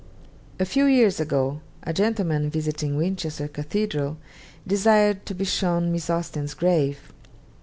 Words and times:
A 0.59 0.65
few 0.65 0.85
years 0.85 1.19
ago, 1.19 1.61
a 1.83 1.93
gentleman 1.93 2.49
visiting 2.49 2.95
Winchester 2.95 3.47
Cathedral 3.47 4.17
desired 4.65 5.27
to 5.27 5.35
be 5.35 5.45
shown 5.45 5.91
Miss 5.91 6.09
Austen's 6.09 6.55
grave. 6.55 7.13